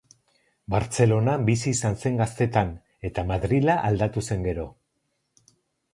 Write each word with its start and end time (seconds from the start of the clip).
Bartzelonan 0.75 1.43
bizi 1.49 1.67
izan 1.73 1.99
zen 2.03 2.17
gaztetan 2.21 2.73
eta 3.11 3.27
Madrila 3.33 3.79
aldatu 3.91 4.25
zen 4.29 4.49
gero. 4.51 4.69